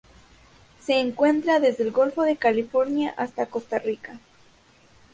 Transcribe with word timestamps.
Se 0.83 0.99
encuentra 0.99 1.59
desde 1.59 1.83
el 1.83 1.91
Golfo 1.91 2.23
de 2.23 2.35
California 2.35 3.13
hasta 3.17 3.45
Costa 3.45 3.77
Rica. 3.77 4.19